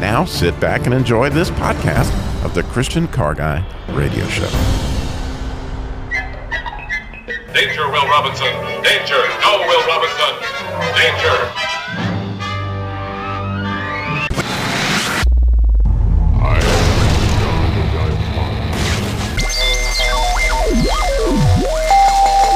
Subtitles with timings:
[0.00, 4.48] Now sit back and enjoy this podcast of the Christian Car Guy Radio Show.
[7.52, 8.46] Danger, Will Robinson.
[8.84, 9.18] Danger.
[9.42, 10.38] No, Will Robinson.
[10.94, 11.68] Danger.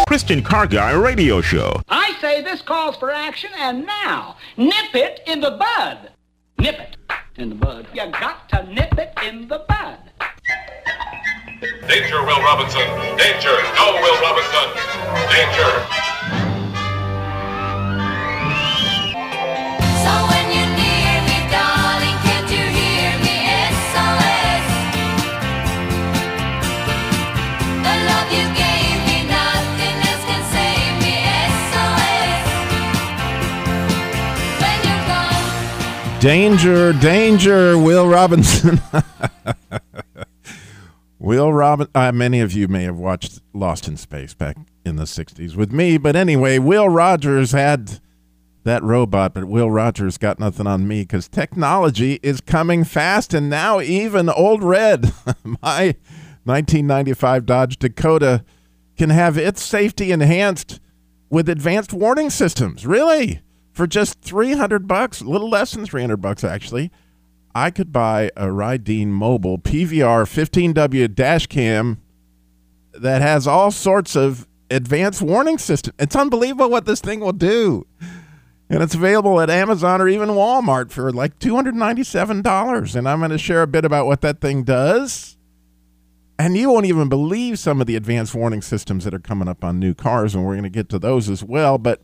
[0.07, 1.83] Christian Car Guy Radio Show.
[1.89, 6.13] I say this calls for action, and now, nip it in the bud.
[6.59, 6.97] Nip it
[7.37, 7.87] in the bud.
[7.95, 9.99] You got to nip it in the bud.
[11.89, 12.87] Danger, Will Robinson.
[13.17, 13.57] Danger.
[13.77, 14.69] No, Will Robinson.
[15.33, 15.71] Danger.
[20.03, 22.83] So when you're near me, darling, can't you hear
[36.23, 38.81] Danger, danger, Will Robinson.
[41.19, 44.57] Will Robin, uh, many of you may have watched Lost in Space back
[44.87, 47.99] in the 60s with me, but anyway, Will Rogers had
[48.63, 53.51] that robot, but Will Rogers got nothing on me because technology is coming fast, and
[53.51, 55.97] now even Old Red, my
[56.45, 58.45] 1995 Dodge Dakota,
[58.97, 60.79] can have its safety enhanced
[61.31, 62.87] with advanced warning systems.
[62.87, 63.43] Really?
[63.73, 66.91] For just 300 bucks, a little less than 300 bucks actually,
[67.55, 72.01] I could buy a Rydeen Mobile PVR 15W dash cam
[72.93, 75.95] that has all sorts of advanced warning system.
[75.99, 77.87] It's unbelievable what this thing will do.
[78.69, 82.97] And it's available at Amazon or even Walmart for like $297.
[82.97, 85.37] And I'm going to share a bit about what that thing does.
[86.39, 89.63] And you won't even believe some of the advanced warning systems that are coming up
[89.63, 91.77] on new cars, and we're going to get to those as well.
[91.77, 92.01] But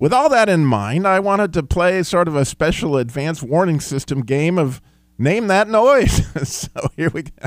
[0.00, 3.78] with all that in mind, I wanted to play sort of a special advanced warning
[3.78, 4.80] system game of
[5.18, 6.26] Name That Noise.
[6.48, 7.46] so here we go.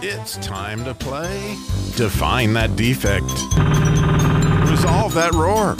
[0.00, 1.56] It's time to play
[1.96, 3.24] Define That Defect.
[4.70, 5.74] Resolve that roar.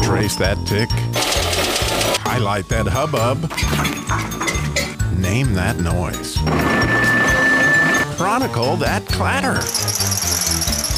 [0.00, 0.88] Trace that tick.
[2.22, 3.40] Highlight that hubbub.
[5.18, 6.36] Name that noise.
[8.16, 9.60] Chronicle that clatter.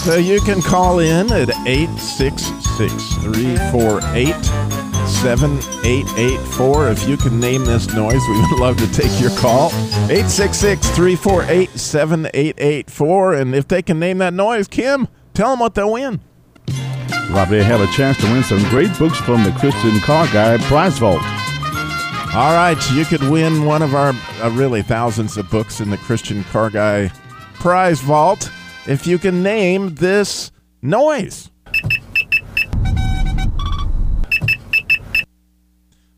[0.00, 4.34] So you can call in at 866 348
[5.06, 6.88] 7884.
[6.88, 9.66] If you can name this noise, we would love to take your call.
[10.08, 13.34] 866 348 7884.
[13.34, 16.20] And if they can name that noise, Kim, tell them what they'll win.
[17.28, 20.56] Rob, they have a chance to win some great books from the Christian Car Guy
[20.62, 21.22] Prize Vault.
[22.34, 25.98] All right, you could win one of our uh, really thousands of books in the
[25.98, 27.08] Christian Car Guy
[27.52, 28.50] Prize Vault
[28.90, 30.50] if you can name this
[30.82, 31.48] noise.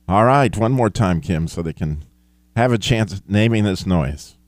[0.08, 2.06] All right, one more time, Kim, so they can
[2.56, 4.38] have a chance at naming this noise.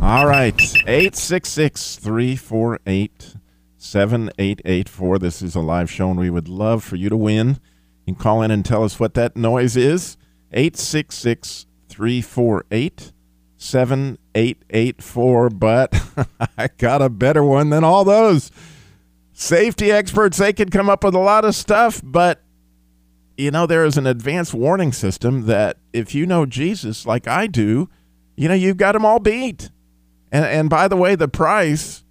[0.00, 0.54] All right,
[0.86, 3.34] 866 348
[3.76, 5.18] 7884.
[5.18, 7.58] This is a live show, and we would love for you to win.
[8.04, 10.16] You can call in and tell us what that noise is.
[10.52, 13.12] 866 348
[13.66, 15.50] 7884.
[15.50, 16.02] But
[16.58, 18.50] I got a better one than all those.
[19.32, 22.42] Safety experts, they could come up with a lot of stuff, but
[23.36, 27.46] you know, there is an advanced warning system that if you know Jesus like I
[27.46, 27.88] do,
[28.36, 29.70] you know, you've got them all beat.
[30.32, 32.04] And, and by the way, the price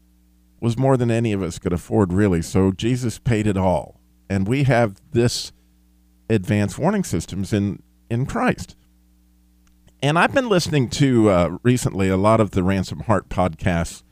[0.62, 2.42] was more than any of us could afford, really.
[2.42, 4.00] So Jesus paid it all.
[4.30, 5.52] And we have this
[6.30, 8.76] advanced warning systems in, in Christ.
[10.06, 14.04] And I've been listening to uh, recently a lot of the Ransom Heart podcasts,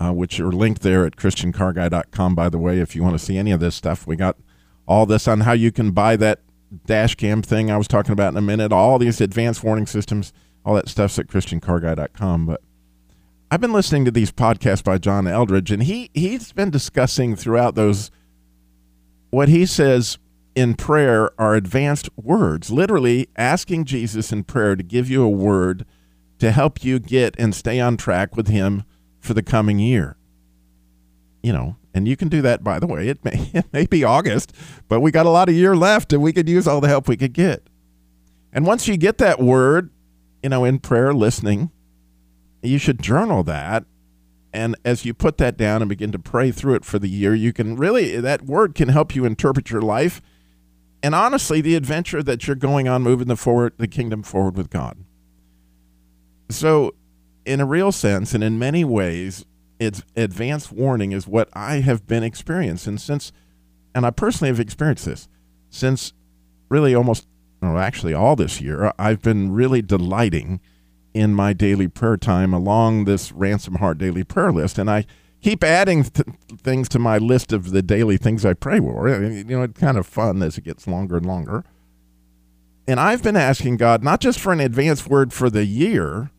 [0.00, 3.38] uh, which are linked there at ChristianCarGuy.com, by the way, if you want to see
[3.38, 4.04] any of this stuff.
[4.04, 4.36] We got
[4.84, 6.40] all this on how you can buy that
[6.86, 10.32] dash cam thing I was talking about in a minute, all these advanced warning systems,
[10.66, 12.46] all that stuff's at ChristianCarGuy.com.
[12.46, 12.60] But
[13.48, 17.76] I've been listening to these podcasts by John Eldredge, and he he's been discussing throughout
[17.76, 18.10] those
[19.30, 20.18] what he says
[20.54, 25.86] in prayer are advanced words, literally asking Jesus in prayer to give you a word
[26.38, 28.84] to help you get and stay on track with Him
[29.20, 30.16] for the coming year.
[31.42, 32.62] You know, and you can do that.
[32.62, 34.52] By the way, it may it may be August,
[34.88, 37.08] but we got a lot of year left, and we could use all the help
[37.08, 37.68] we could get.
[38.52, 39.90] And once you get that word,
[40.42, 41.70] you know, in prayer, listening,
[42.62, 43.84] you should journal that.
[44.52, 47.34] And as you put that down and begin to pray through it for the year,
[47.34, 50.20] you can really, that word can help you interpret your life
[51.02, 54.70] and honestly, the adventure that you're going on moving the forward, the kingdom forward with
[54.70, 54.98] God.
[56.48, 56.94] So,
[57.44, 59.44] in a real sense, and in many ways,
[59.80, 63.32] it's advanced warning is what I have been experiencing since,
[63.94, 65.28] and I personally have experienced this
[65.70, 66.12] since
[66.68, 67.26] really almost,
[67.60, 68.84] no, actually all this year.
[68.84, 70.60] Uh, I've been really delighting
[71.14, 75.04] in my daily prayer time along this Ransom Heart daily prayer list, and I
[75.42, 76.28] keep adding th-
[76.62, 79.08] things to my list of the daily things I pray for.
[79.08, 81.64] You know, it's kind of fun as it gets longer and longer.
[82.86, 86.30] And I've been asking God not just for an advanced word for the year,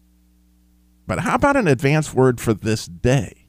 [1.06, 3.48] but how about an advanced word for this day?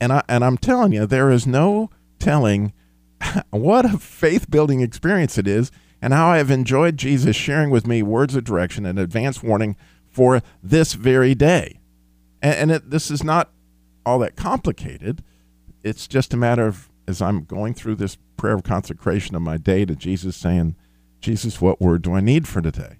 [0.00, 2.72] And I and I'm telling you, there is no telling
[3.50, 7.86] what a faith building experience it is, and how I have enjoyed Jesus sharing with
[7.86, 9.76] me words of direction and advance warning
[10.08, 11.80] for this very day.
[12.42, 13.50] And, and it, this is not
[14.06, 15.22] all that complicated.
[15.82, 19.56] It's just a matter of as I'm going through this prayer of consecration of my
[19.56, 20.74] day to Jesus, saying,
[21.20, 22.96] Jesus, what word do I need for today?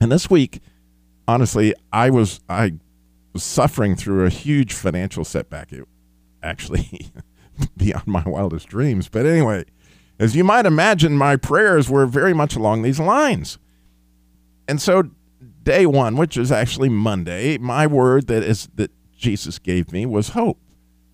[0.00, 0.60] And this week,
[1.26, 2.74] honestly, I was I
[3.32, 5.72] was suffering through a huge financial setback.
[5.72, 5.86] It
[6.42, 7.10] actually
[7.76, 9.08] beyond my wildest dreams.
[9.08, 9.64] But anyway,
[10.18, 13.58] as you might imagine, my prayers were very much along these lines.
[14.66, 15.10] And so
[15.62, 20.30] day one, which is actually Monday, my word that is that Jesus gave me was
[20.30, 20.58] hope.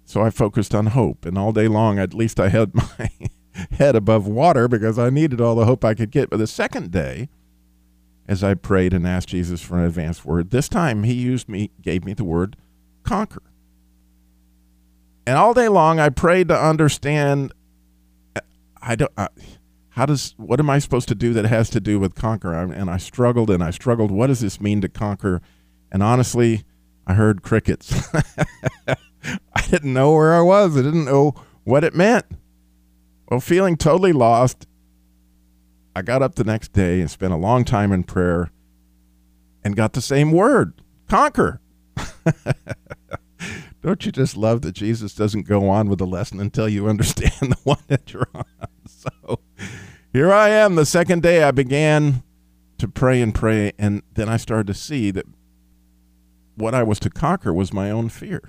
[0.04, 3.10] So I focused on hope, and all day long, at least I had my
[3.72, 6.28] head above water because I needed all the hope I could get.
[6.30, 7.28] But the second day,
[8.28, 11.70] as I prayed and asked Jesus for an advanced word, this time he used me,
[11.80, 12.56] gave me the word
[13.02, 13.42] conquer.
[15.26, 17.52] And all day long, I prayed to understand.
[18.36, 18.40] Uh,
[18.82, 19.12] I don't.
[19.16, 19.28] I,
[19.90, 22.54] how does what am I supposed to do that has to do with conquer?
[22.54, 24.10] I- And I struggled and I struggled.
[24.10, 25.40] What does this mean to conquer?
[25.90, 26.64] And honestly,
[27.06, 28.08] I heard crickets.
[28.86, 30.76] I didn't know where I was.
[30.76, 31.34] I didn't know
[31.64, 32.26] what it meant.
[33.28, 34.66] Well, feeling totally lost,
[35.96, 38.50] I got up the next day and spent a long time in prayer
[39.62, 41.60] and got the same word conquer.
[43.82, 47.32] Don't you just love that Jesus doesn't go on with the lesson until you understand
[47.40, 48.44] the one that you're on?
[48.86, 49.40] So
[50.12, 52.22] here I am, the second day I began
[52.78, 55.26] to pray and pray, and then I started to see that
[56.56, 58.42] what I was to conquer was my own fear.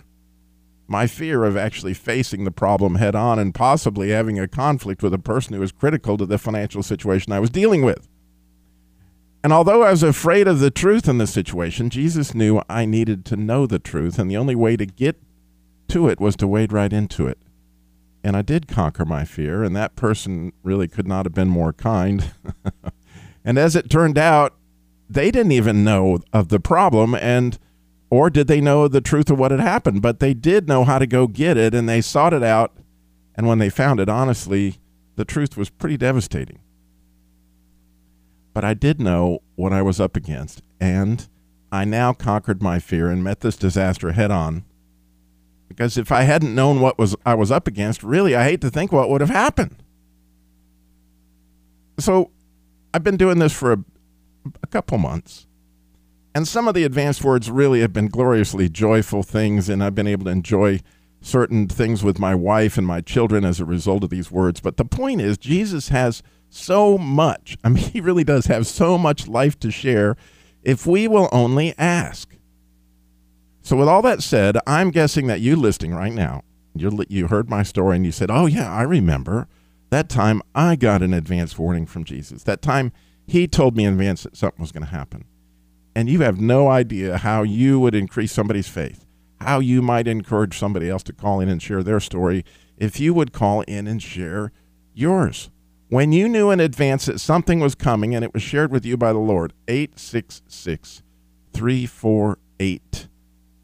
[0.88, 5.14] My fear of actually facing the problem head on and possibly having a conflict with
[5.14, 8.08] a person who was critical to the financial situation I was dealing with.
[9.44, 13.26] And although I was afraid of the truth in the situation, Jesus knew I needed
[13.26, 15.22] to know the truth, and the only way to get
[15.90, 17.38] to it was to wade right into it.
[18.24, 21.74] And I did conquer my fear, and that person really could not have been more
[21.74, 22.32] kind.
[23.46, 24.56] and as it turned out,
[25.08, 27.60] they didn't even know of the problem, and
[28.10, 30.02] or did they know the truth of what had happened?
[30.02, 32.76] But they did know how to go get it, and they sought it out.
[33.36, 34.80] And when they found it, honestly,
[35.16, 36.60] the truth was pretty devastating.
[38.54, 41.28] But I did know what I was up against, and
[41.72, 44.64] I now conquered my fear and met this disaster head on.
[45.68, 48.70] Because if I hadn't known what was I was up against, really, I hate to
[48.70, 49.76] think what would have happened.
[52.00, 52.32] So,
[52.94, 53.78] I've been doing this for a,
[54.64, 55.48] a couple months,
[56.36, 60.06] and some of the advanced words really have been gloriously joyful things, and I've been
[60.06, 60.82] able to enjoy
[61.22, 64.60] certain things with my wife and my children as a result of these words.
[64.60, 67.58] But the point is, Jesus has so much.
[67.64, 70.18] I mean, he really does have so much life to share
[70.62, 72.36] if we will only ask.
[73.62, 76.44] So, with all that said, I'm guessing that you listening right now,
[76.76, 79.48] you you heard my story and you said, "Oh yeah, I remember
[79.90, 82.44] that time I got an advance warning from Jesus.
[82.44, 82.92] That time
[83.26, 85.24] he told me in advance that something was going to happen."
[85.96, 89.06] And you have no idea how you would increase somebody's faith,
[89.40, 92.44] how you might encourage somebody else to call in and share their story
[92.78, 94.52] if you would call in and share
[94.94, 95.50] yours.
[95.88, 98.98] When you knew in advance that something was coming and it was shared with you
[98.98, 101.02] by the Lord, 866
[101.54, 103.08] 348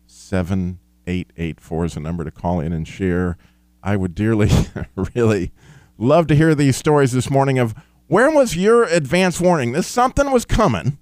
[0.08, 3.38] 7884 is a number to call in and share.
[3.84, 4.50] I would dearly,
[5.16, 5.52] really
[5.98, 7.76] love to hear these stories this morning of
[8.08, 9.74] where was your advance warning?
[9.74, 11.00] This something was coming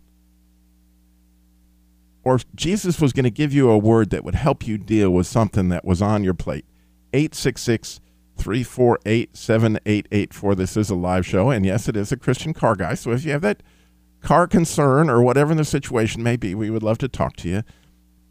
[2.24, 5.28] or Jesus was going to give you a word that would help you deal with
[5.28, 6.66] something that was on your plate.
[7.14, 8.00] 866
[8.38, 10.56] 348 7884.
[10.56, 12.94] This is a live show, and yes, it is a Christian car guy.
[12.94, 13.64] So if you have that
[14.22, 17.64] car concern or whatever the situation may be, we would love to talk to you.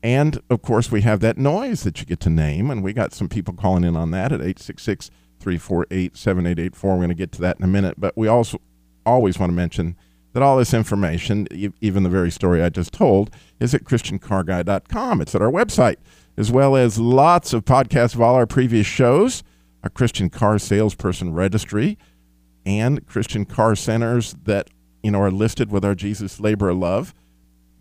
[0.03, 3.13] And of course, we have that noise that you get to name, and we got
[3.13, 6.91] some people calling in on that at 866 348 7884.
[6.91, 8.61] We're going to get to that in a minute, but we also
[9.05, 9.97] always want to mention
[10.33, 11.49] that all this information,
[11.81, 13.31] even the very story I just told,
[13.61, 15.21] is at ChristianCarGuy.com.
[15.21, 15.97] It's at our website,
[16.37, 19.43] as well as lots of podcasts of all our previous shows,
[19.83, 21.99] a Christian car salesperson registry,
[22.67, 24.69] and Christian car centers that
[25.03, 27.15] you know are listed with our Jesus Labor Love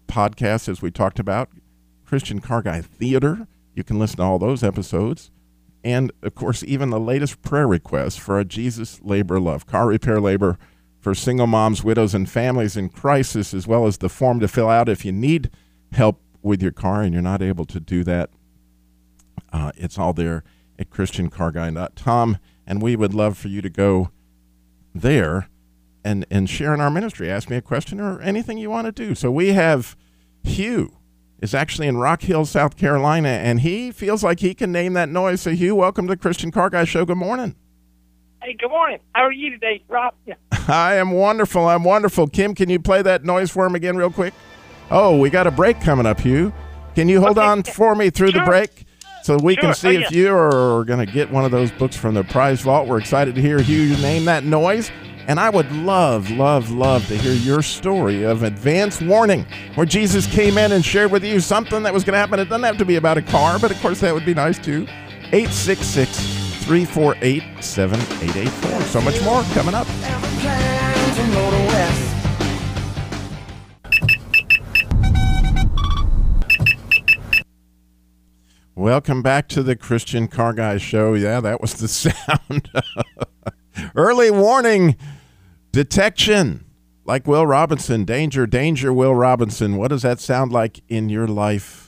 [0.08, 1.50] podcast, as we talked about,
[2.06, 3.48] Christian Car Guy Theater.
[3.75, 5.30] You can listen to all those episodes.
[5.84, 10.20] And of course, even the latest prayer requests for a Jesus Labor Love, car repair
[10.20, 10.58] labor
[11.00, 14.70] for single moms, widows, and families in crisis, as well as the form to fill
[14.70, 15.50] out if you need
[15.92, 18.30] help with your car and you're not able to do that.
[19.54, 20.44] Uh, it's all there
[20.80, 22.38] at ChristianCarGuy.com.
[22.66, 24.12] And we would love for you to go
[24.94, 25.50] there
[26.04, 27.30] and, and share in our ministry.
[27.30, 29.16] Ask me a question or anything you want to do.
[29.16, 29.96] So we have
[30.44, 30.98] Hugh
[31.39, 35.10] is actually in Rock Hill, South Carolina, and he feels like he can name that
[35.10, 35.42] noise.
[35.42, 37.06] So Hugh, welcome to Christian Car Guy Show.
[37.06, 37.56] Good morning.
[38.41, 39.00] Hey, good morning.
[39.13, 40.13] How are you today, Rob?
[40.25, 40.36] Yeah.
[40.67, 41.67] I am wonderful.
[41.67, 42.27] I'm wonderful.
[42.27, 44.34] Kim, can you play that noise for him again, real quick?
[44.91, 46.53] Oh, we got a break coming up, Hugh.
[46.96, 48.86] Can you hold Okay, on for me through the break
[49.24, 50.17] so we can oh, see Oh, if yeah.
[50.17, 52.88] you are going to get one of those books from the prize vault?
[52.88, 54.91] We're excited to hear Hugh name that noise.
[55.27, 60.25] And I would love, love, love to hear your story of advance warning where Jesus
[60.25, 62.39] came in and shared with you something that was going to happen.
[62.39, 64.58] It doesn't have to be about a car, but of course that would be nice
[64.58, 64.84] too.
[65.34, 66.37] 866
[66.67, 68.81] 348 7884.
[68.81, 69.88] So much more coming up.
[78.75, 81.13] Welcome back to the Christian Car Guy Show.
[81.13, 82.69] Yeah, that was the sound.
[83.95, 84.97] Early warning
[85.71, 86.65] detection.
[87.05, 88.03] Like Will Robinson.
[88.03, 89.77] Danger, danger, Will Robinson.
[89.77, 91.87] What does that sound like in your life?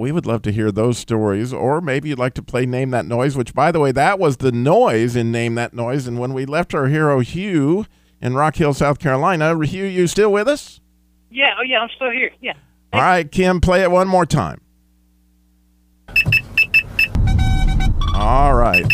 [0.00, 3.04] We would love to hear those stories, or maybe you'd like to play Name That
[3.04, 6.06] Noise, which, by the way, that was the noise in Name That Noise.
[6.06, 7.84] And when we left our hero Hugh
[8.18, 10.80] in Rock Hill, South Carolina, Hugh, you still with us?
[11.30, 11.54] Yeah.
[11.58, 11.80] Oh, yeah.
[11.80, 12.30] I'm still here.
[12.40, 12.54] Yeah.
[12.94, 14.62] All right, Kim, play it one more time.
[18.14, 18.90] All right.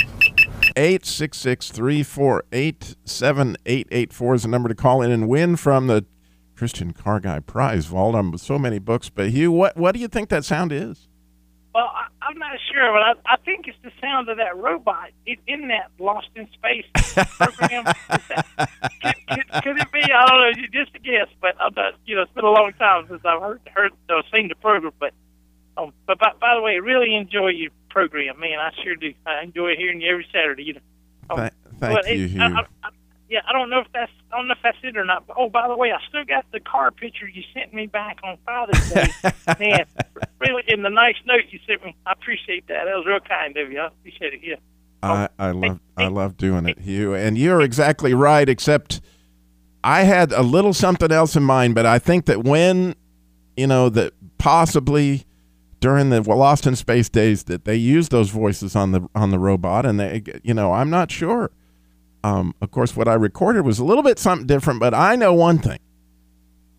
[0.76, 6.04] 866 348 7884 is the number to call in and win from the
[6.56, 8.14] Christian Car Guy Prize Vault.
[8.14, 9.08] I'm with so many books.
[9.10, 11.08] But, Hugh, what, what do you think that sound is?
[11.74, 15.10] Well, I, I'm not sure, but I, I think it's the sound of that robot
[15.26, 16.86] in, in that Lost in Space
[17.38, 17.84] program.
[18.08, 18.46] That-
[19.02, 19.14] could,
[19.52, 20.00] could, could it be?
[20.02, 20.66] I don't know.
[20.72, 21.94] Just a guess, but I'm not.
[22.06, 24.92] You know, it's been a long time since I've heard heard or seen the program.
[24.98, 25.12] But
[25.76, 28.58] um, but by, by the way, I really enjoy your program, man.
[28.58, 29.12] I sure do.
[29.26, 30.62] I enjoy hearing you every Saturday.
[30.64, 30.80] You know.
[31.30, 32.88] Um, Th- thank you, it- I, I,
[33.28, 35.24] yeah, I don't know if that's I don't know if that's it or not.
[35.36, 38.38] Oh, by the way, I still got the car picture you sent me back on
[38.44, 39.08] Father's Day.
[39.60, 39.84] Man,
[40.38, 42.84] really, in the nice note you sent me, I appreciate that.
[42.84, 43.80] That was real kind of you.
[43.80, 44.40] I appreciate it.
[44.42, 44.56] Yeah.
[45.02, 47.14] I, I love I love doing it, Hugh.
[47.14, 49.00] And you're exactly right, except
[49.84, 52.94] I had a little something else in mind, but I think that when
[53.56, 55.24] you know that possibly
[55.80, 59.38] during the Lost in Space days that they used those voices on the on the
[59.38, 61.50] robot, and they you know I'm not sure.
[62.26, 65.32] Um, of course, what I recorded was a little bit something different, but I know
[65.32, 65.78] one thing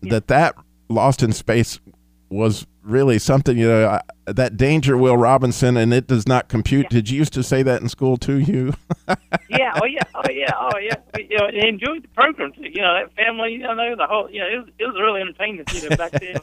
[0.02, 0.54] that that
[0.90, 1.80] Lost in Space
[2.28, 3.56] was really something.
[3.56, 6.90] You know, I, that Danger Will Robinson, and it does not compute.
[6.90, 8.74] Did you used to say that in school too, Hugh?
[9.50, 9.72] Yeah.
[9.82, 10.02] Oh yeah.
[10.14, 10.52] Oh yeah.
[10.54, 10.94] Oh yeah.
[11.16, 12.68] You know, enjoyed the program too.
[12.68, 13.52] You know, that family.
[13.52, 14.30] You know, the whole.
[14.30, 15.64] You know, it was, it was really entertaining.
[15.72, 16.36] You know, back then.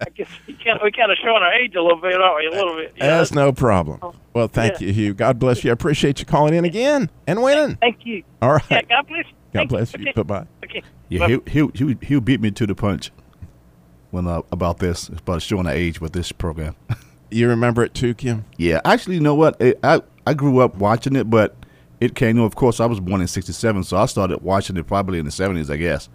[0.00, 2.36] I guess we kind of, we kind of showing our age a little bit, aren't
[2.38, 2.46] we?
[2.46, 2.92] A little bit.
[2.96, 3.18] you know?
[3.18, 4.00] That's no problem.
[4.32, 4.86] Well, thank Oh, Yeah.
[4.88, 5.14] you, Hugh.
[5.14, 5.70] God bless you.
[5.70, 7.76] I appreciate you calling in again and winning.
[7.76, 8.22] Thank you.
[8.42, 8.62] All right.
[8.70, 8.82] Yeah.
[8.82, 9.26] God bless.
[9.26, 9.32] you.
[9.32, 10.00] God Thank bless you.
[10.02, 10.12] Okay.
[10.12, 10.46] Bye bye.
[10.64, 10.82] Okay.
[11.08, 11.38] Yeah, Bye.
[11.50, 13.10] he he he he beat me to the punch
[14.10, 16.74] when uh, about this about showing our age with this program.
[17.30, 18.46] You remember it too, Kim?
[18.56, 19.60] yeah, actually, you know what?
[19.60, 21.54] It, I I grew up watching it, but
[22.00, 22.36] it came.
[22.36, 25.18] You know, of course, I was born in '67, so I started watching it probably
[25.18, 26.08] in the '70s, I guess.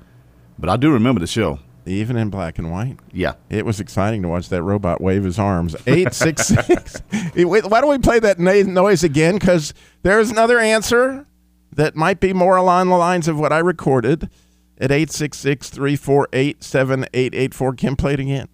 [0.57, 1.59] But I do remember the show.
[1.85, 2.97] Even in black and white.
[3.11, 3.33] Yeah.
[3.49, 5.75] It was exciting to watch that robot wave his arms.
[5.85, 7.01] 866.
[7.35, 9.35] Wait, Why don't we play that na- noise again?
[9.35, 11.25] Because there's another answer
[11.73, 14.29] that might be more along the lines of what I recorded
[14.77, 17.73] at 866 348 7884.
[17.73, 18.47] Kim, play it again.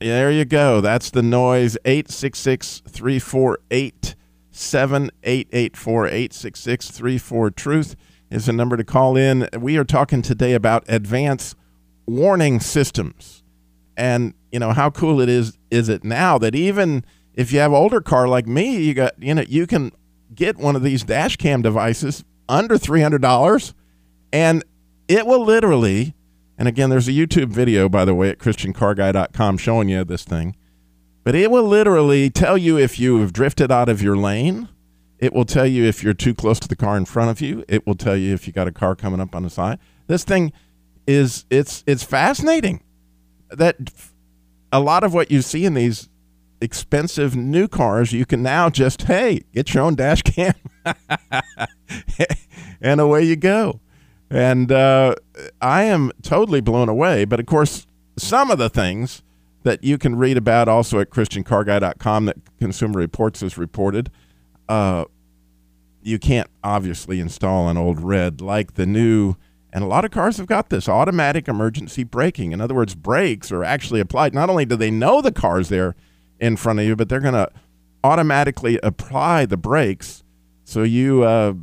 [0.00, 0.80] Yeah, there you go.
[0.80, 1.76] That's the noise.
[1.84, 4.16] 866 348
[4.50, 7.96] 7884 866 34 Truth.
[8.32, 9.48] Is a number to call in.
[9.58, 11.56] We are talking today about advanced
[12.06, 13.42] warning systems.
[13.96, 17.72] And, you know, how cool it is is it now that even if you have
[17.72, 19.92] older car like me, you got you know, you can
[20.34, 23.74] get one of these dash cam devices under $300
[24.32, 24.64] and
[25.08, 26.14] it will literally
[26.56, 30.56] and again there's a YouTube video by the way at christiancarguy.com showing you this thing.
[31.24, 34.68] But it will literally tell you if you have drifted out of your lane.
[35.22, 37.64] It will tell you if you're too close to the car in front of you.
[37.68, 39.78] It will tell you if you got a car coming up on the side.
[40.08, 40.52] This thing
[41.06, 42.82] is it's it's fascinating
[43.48, 43.76] that
[44.72, 46.08] a lot of what you see in these
[46.60, 50.54] expensive new cars, you can now just hey get your own dash cam,
[52.80, 53.78] and away you go.
[54.28, 55.14] And uh,
[55.60, 57.26] I am totally blown away.
[57.26, 57.86] But of course,
[58.16, 59.22] some of the things
[59.62, 64.10] that you can read about also at ChristianCarGuy.com that Consumer Reports has reported.
[64.68, 65.04] Uh,
[66.02, 69.36] you can't obviously install an old red like the new,
[69.72, 72.52] and a lot of cars have got this automatic emergency braking.
[72.52, 74.34] In other words, brakes are actually applied.
[74.34, 75.94] Not only do they know the car's there
[76.40, 77.50] in front of you, but they're going to
[78.04, 80.24] automatically apply the brakes
[80.64, 81.54] so you uh,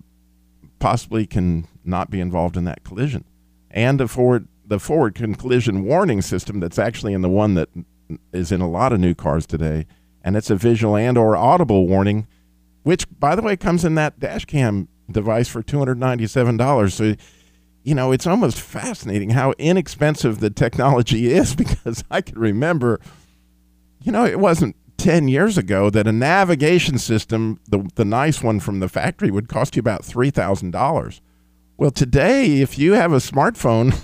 [0.80, 3.26] possibly can not be involved in that collision.
[3.72, 7.70] And the forward the forward collision warning system that's actually in the one that
[8.32, 9.88] is in a lot of new cars today,
[10.24, 12.28] and it's a visual and or audible warning,
[12.84, 16.58] which by the way comes in that dash cam device for two hundred ninety seven
[16.58, 16.94] dollars.
[16.94, 17.16] So
[17.84, 23.00] you know, it's almost fascinating how inexpensive the technology is because I can remember,
[24.02, 28.60] you know, it wasn't 10 years ago that a navigation system, the, the nice one
[28.60, 31.22] from the factory, would cost you about $3,000.
[31.78, 33.98] Well, today, if you have a smartphone,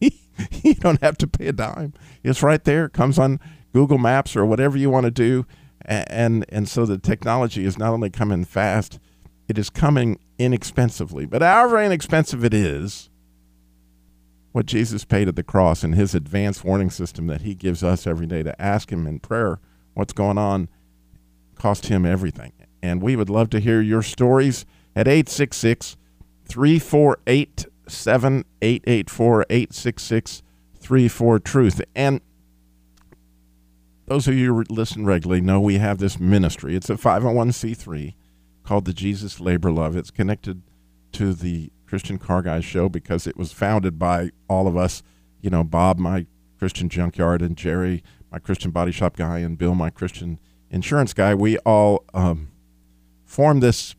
[0.62, 1.94] you don't have to pay a dime.
[2.22, 2.84] It's right there.
[2.84, 3.40] It comes on
[3.72, 5.46] Google Maps or whatever you want to do.
[5.84, 8.98] And, and so the technology is not only coming fast,
[9.48, 11.26] it is coming inexpensively.
[11.26, 13.10] But however inexpensive it is,
[14.52, 18.06] what Jesus paid at the cross and his advanced warning system that he gives us
[18.06, 19.58] every day to ask him in prayer
[19.94, 20.68] what's going on
[21.56, 22.52] cost him everything.
[22.82, 25.96] And we would love to hear your stories at 866
[26.44, 30.42] 348 7884 866
[30.76, 31.82] 34 Truth.
[31.96, 32.20] And
[34.06, 36.76] those of you who listen regularly know we have this ministry.
[36.76, 38.14] It's a 501c3
[38.62, 39.96] called the Jesus Labor Love.
[39.96, 40.62] It's connected
[41.12, 45.02] to the Christian Car Guys show because it was founded by all of us.
[45.40, 46.26] You know, Bob, my
[46.58, 50.40] Christian junkyard, and Jerry, my Christian body shop guy, and Bill, my Christian
[50.70, 51.34] insurance guy.
[51.34, 52.50] We all um,
[53.24, 53.94] formed this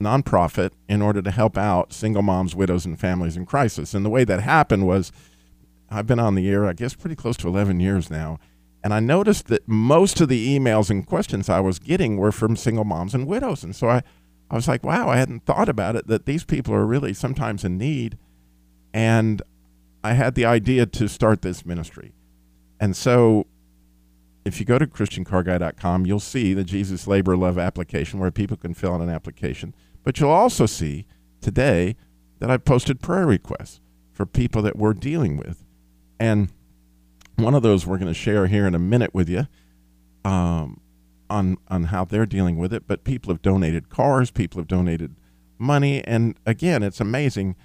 [0.00, 3.94] nonprofit in order to help out single moms, widows, and families in crisis.
[3.94, 5.12] And the way that happened was
[5.90, 8.38] I've been on the air, I guess, pretty close to 11 years now.
[8.82, 12.56] And I noticed that most of the emails and questions I was getting were from
[12.56, 13.62] single moms and widows.
[13.62, 14.02] And so I,
[14.50, 17.64] I was like, wow, I hadn't thought about it that these people are really sometimes
[17.64, 18.16] in need.
[18.94, 19.42] And
[20.02, 22.14] I had the idea to start this ministry.
[22.80, 23.46] And so
[24.44, 28.72] if you go to christiancarguy.com, you'll see the Jesus Labor Love application where people can
[28.72, 29.74] fill out an application.
[30.02, 31.06] But you'll also see
[31.42, 31.96] today
[32.38, 33.80] that I've posted prayer requests
[34.12, 35.64] for people that we're dealing with.
[36.18, 36.50] And
[37.42, 39.46] one of those we're going to share here in a minute with you
[40.24, 40.80] um,
[41.28, 42.86] on, on how they're dealing with it.
[42.86, 45.16] But people have donated cars, people have donated
[45.58, 46.02] money.
[46.04, 47.56] And again, it's amazing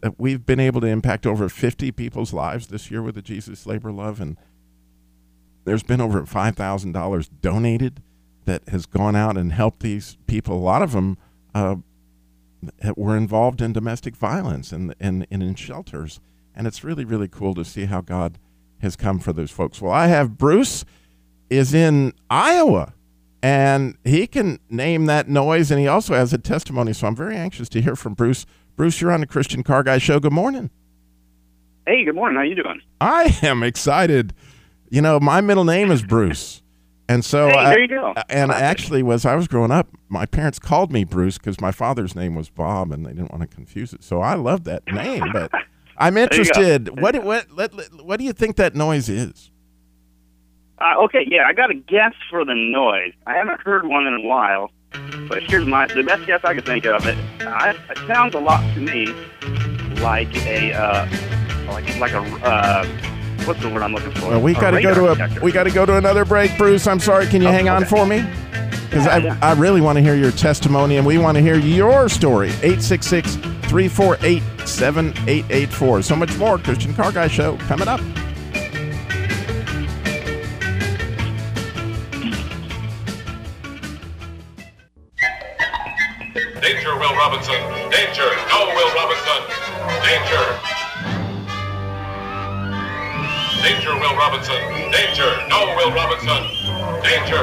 [0.00, 3.66] that we've been able to impact over 50 people's lives this year with the Jesus
[3.66, 4.20] Labor Love.
[4.20, 4.36] And
[5.64, 8.02] there's been over $5,000 donated
[8.44, 10.56] that has gone out and helped these people.
[10.56, 11.16] A lot of them
[11.54, 11.76] uh,
[12.96, 16.20] were involved in domestic violence and, and, and in shelters.
[16.54, 18.38] And it's really, really cool to see how God
[18.84, 19.82] has come for those folks.
[19.82, 20.84] Well, I have Bruce
[21.50, 22.94] is in Iowa
[23.42, 26.92] and he can name that noise and he also has a testimony.
[26.92, 28.46] So I'm very anxious to hear from Bruce.
[28.76, 30.20] Bruce, you're on the Christian Car Guy Show.
[30.20, 30.70] Good morning.
[31.86, 32.36] Hey, good morning.
[32.36, 32.80] How you doing?
[33.00, 34.32] I am excited.
[34.88, 36.62] You know, my middle name is Bruce.
[37.08, 38.14] And so Hey, I, there you go.
[38.30, 38.62] and Classic.
[38.62, 42.34] actually was I was growing up, my parents called me Bruce because my father's name
[42.34, 44.02] was Bob and they didn't want to confuse it.
[44.02, 45.52] So I love that name, but
[45.96, 47.00] I'm interested.
[47.00, 49.50] What what let, let- what do you think that noise is?
[50.78, 53.12] Uh, okay, yeah, I got a guess for the noise.
[53.26, 54.72] I haven't heard one in a while,
[55.28, 57.06] but here's my the best guess I can think of.
[57.06, 59.06] It, I, it sounds a lot to me
[60.02, 61.06] like a uh,
[61.68, 62.84] like like a uh,
[63.46, 64.28] what's the word I'm looking for?
[64.30, 65.40] Well, we A got to go to a detector.
[65.40, 66.86] we got to go to another break, Bruce.
[66.86, 67.26] I'm sorry.
[67.26, 67.90] Can you Oh, hang on okay.
[67.90, 68.24] for me?
[68.88, 69.38] Because Yeah, I, yeah.
[69.42, 72.48] I really want to hear your testimony and we want to hear your story.
[72.62, 76.02] 866 348 7884.
[76.02, 76.58] So much more.
[76.58, 78.00] Christian Car Guy Show coming up.
[86.60, 87.60] Danger, Will Robinson.
[87.90, 88.28] Danger.
[88.48, 89.40] No, Will Robinson.
[90.02, 90.73] Danger.
[93.64, 94.60] Danger, Will Robinson.
[94.92, 95.48] Danger.
[95.48, 96.36] No, Will Robinson.
[97.02, 97.40] Danger.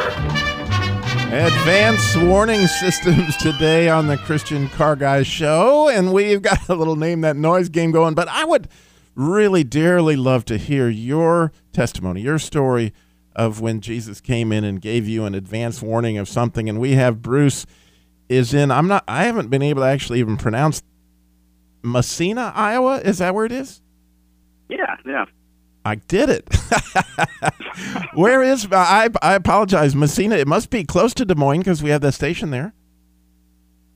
[1.35, 6.95] Advanced warning systems today on the Christian Car Guy Show, and we've got a little
[6.95, 8.13] name that noise game going.
[8.13, 8.67] But I would
[9.15, 12.93] really dearly love to hear your testimony, your story
[13.35, 16.69] of when Jesus came in and gave you an advance warning of something.
[16.69, 17.65] And we have Bruce
[18.29, 18.69] is in.
[18.69, 19.03] I'm not.
[19.07, 20.83] I haven't been able to actually even pronounce
[21.81, 22.99] Massena, Iowa.
[22.99, 23.81] Is that where it is?
[24.69, 25.25] Yeah, yeah.
[25.83, 26.47] I did it.
[28.13, 29.09] Where is I?
[29.21, 30.35] I apologize, Massena.
[30.35, 32.73] It must be close to Des Moines because we have that station there.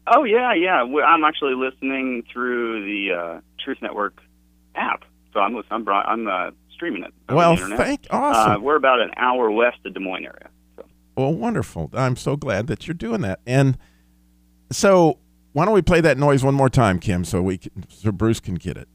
[0.08, 0.84] Oh yeah, yeah.
[0.84, 4.22] I'm actually listening through the uh, Truth Network
[4.76, 7.14] app, so I'm listening, I'm, I'm uh, streaming it.
[7.30, 8.52] Well, thank awesome.
[8.52, 10.50] Uh, we're about an hour west of Des Moines area.
[10.78, 10.86] So.
[11.16, 11.90] Well, wonderful.
[11.94, 13.40] I'm so glad that you're doing that.
[13.48, 13.78] And
[14.72, 15.20] so,
[15.54, 18.40] why don't we play that noise one more time, Kim, so we can, so Bruce
[18.40, 18.88] can get it.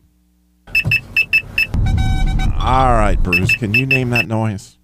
[2.62, 4.76] All right, Bruce, can you name that noise?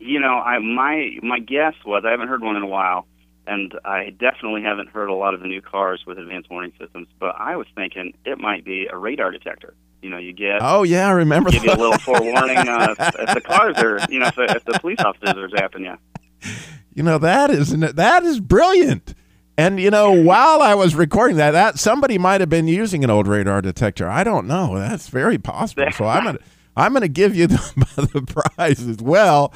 [0.00, 3.06] You know, I my my guess was I haven't heard one in a while,
[3.46, 7.06] and I definitely haven't heard a lot of the new cars with advanced warning systems.
[7.20, 9.74] But I was thinking it might be a radar detector.
[10.02, 13.34] You know, you get Oh yeah, I remember give you a little forewarning uh, if
[13.34, 16.50] the cars are, you know, if the, if the police officers are zapping you.
[16.92, 19.14] You know that is that is brilliant.
[19.58, 23.10] And you know, while I was recording that, that somebody might have been using an
[23.10, 24.08] old radar detector.
[24.08, 24.78] I don't know.
[24.78, 25.90] That's very possible.
[25.90, 26.38] So I'm gonna
[26.76, 29.52] I'm gonna give you the, the prize as well.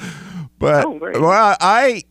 [0.59, 2.03] But Oh, well, I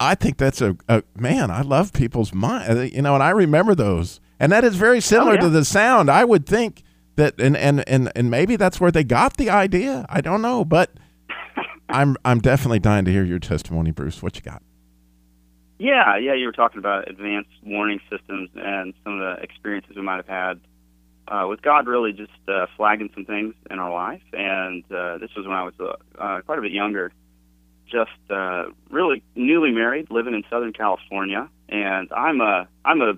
[0.00, 1.50] I think that's a, a man.
[1.50, 2.78] I love people's mind.
[2.78, 4.20] Uh, you know, and I remember those.
[4.40, 5.40] And that is very oh, similar yeah.
[5.40, 6.10] to the sound.
[6.10, 6.82] I would think
[7.16, 10.06] that, and and and and maybe that's where they got the idea.
[10.08, 10.92] I don't know, but
[11.90, 14.22] I'm I'm definitely dying to hear your testimony, Bruce.
[14.22, 14.62] What you got?
[15.78, 20.02] Yeah, yeah, you were talking about advanced warning systems and some of the experiences we
[20.02, 20.60] might have had
[21.28, 24.22] uh, with God really just uh, flagging some things in our life.
[24.32, 27.12] And uh, this was when I was uh, uh, quite a bit younger,
[27.86, 31.48] just uh, really newly married, living in Southern California.
[31.68, 33.14] And I'm a I'm a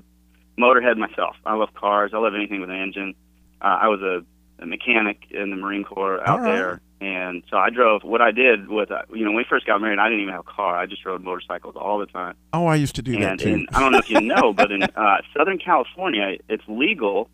[0.58, 1.36] motorhead myself.
[1.46, 2.10] I love cars.
[2.14, 3.14] I love anything with an engine.
[3.62, 4.24] Uh, I was a,
[4.62, 6.52] a mechanic in the Marine Corps out right.
[6.52, 8.02] there, and so I drove.
[8.02, 10.34] What I did was, uh, you know, when we first got married, I didn't even
[10.34, 10.76] have a car.
[10.76, 12.34] I just rode motorcycles all the time.
[12.52, 13.52] Oh, I used to do that too.
[13.52, 17.30] and I don't know if you know, but in uh, Southern California, it's legal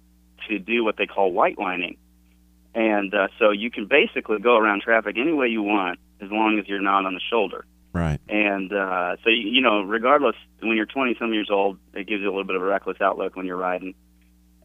[0.48, 1.96] to do what they call white lining.
[2.74, 6.58] And uh, so you can basically go around traffic any way you want as long
[6.58, 7.64] as you're not on the shoulder.
[7.92, 8.20] right.
[8.28, 12.20] And uh, so, you, you know, regardless, when you're 20 some years old, it gives
[12.20, 13.94] you a little bit of a reckless outlook when you're riding.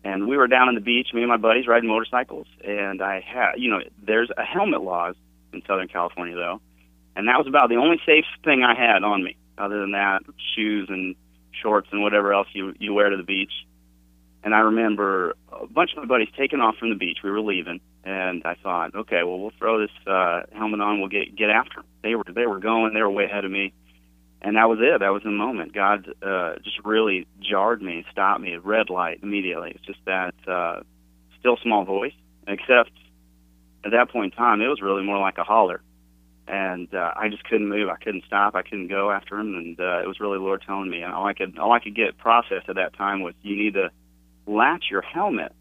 [0.04, 2.48] And we were down on the beach, me and my buddies riding motorcycles.
[2.64, 5.16] And I had, you know, there's a helmet laws
[5.54, 6.60] in Southern California, though.
[7.16, 9.36] And that was about the only safe thing I had on me.
[9.58, 10.22] Other than that,
[10.56, 11.16] shoes and
[11.52, 13.52] shorts and whatever else you, you wear to the beach.
[14.44, 17.20] And I remember a bunch of my buddies taking off from the beach.
[17.24, 21.00] We were leaving, and I thought, okay, well, we'll throw this uh, helmet on.
[21.00, 21.86] We'll get get after them.
[22.02, 22.96] They were they were going.
[22.96, 23.72] They were way ahead of me,
[24.42, 25.00] and that was it.
[25.00, 25.74] That was the moment.
[25.74, 28.58] God uh, just really jarred me, stopped me.
[28.58, 29.72] Red light immediately.
[29.76, 30.82] It's just that uh,
[31.40, 32.14] still small voice.
[32.48, 32.92] Except
[33.86, 35.82] at that point in time, it was really more like a holler,
[36.48, 37.88] and uh, I just couldn't move.
[37.88, 38.56] I couldn't stop.
[38.56, 41.04] I couldn't go after him, and uh, it was really Lord telling me.
[41.04, 43.76] And all I could all I could get processed at that time was you need
[43.76, 43.92] to
[44.48, 45.54] latch your helmet.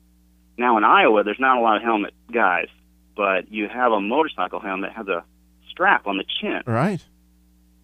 [0.57, 2.69] Now in Iowa, there's not a lot of helmet guys,
[3.15, 5.25] but you have a motorcycle helmet that has a
[5.71, 7.05] strap on the chin, Right.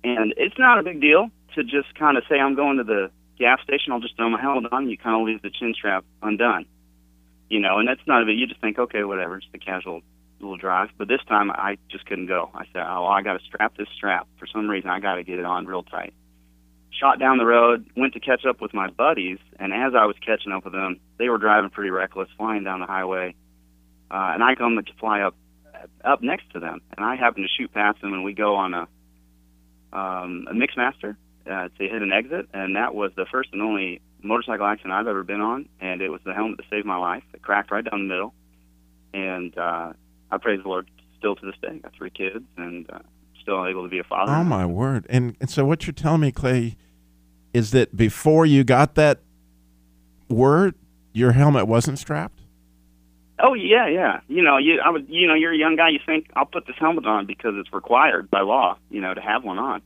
[0.07, 3.11] And it's not a big deal to just kind of say I'm going to the
[3.39, 3.93] gas station.
[3.93, 4.89] I'll just throw my helmet on.
[4.89, 6.65] You kind of leave the chin strap undone,
[7.51, 8.39] you know, and that's not a big.
[8.39, 10.03] You just think, okay, whatever, just a casual
[10.39, 10.91] little drive.
[10.97, 12.51] But this time, I just couldn't go.
[12.55, 14.91] I said, oh, I got to strap this strap for some reason.
[14.91, 16.15] I got to get it on real tight.
[17.01, 20.17] Shot down the road, went to catch up with my buddies, and as I was
[20.25, 23.35] catching up with them, they were driving pretty reckless, flying down the highway,
[24.11, 25.35] uh, and I come to fly up
[26.05, 28.73] up next to them, and I happen to shoot past them, and we go on
[28.73, 28.89] a
[29.97, 31.17] um, a Mixmaster
[31.51, 35.07] uh, to hit an exit, and that was the first and only motorcycle accident I've
[35.07, 37.23] ever been on, and it was the helmet that saved my life.
[37.33, 38.35] It cracked right down the middle,
[39.15, 39.93] and uh,
[40.31, 41.69] I praise the Lord still to this day.
[41.71, 42.99] I got three kids, and uh,
[43.41, 44.33] still able to be a father.
[44.33, 45.07] Oh my word!
[45.09, 46.77] And and so what you're telling me, Clay,
[47.55, 49.21] is that before you got that
[50.29, 50.75] word,
[51.13, 52.36] your helmet wasn't strapped.
[53.39, 54.21] Oh yeah, yeah.
[54.29, 56.67] You know, you I would you know, you're a young guy, you think I'll put
[56.67, 59.83] this helmet on because it's required by law, you know, to have one on.